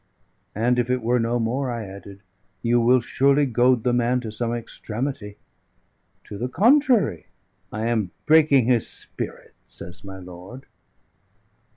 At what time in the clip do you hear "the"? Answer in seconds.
3.83-3.93, 6.39-6.49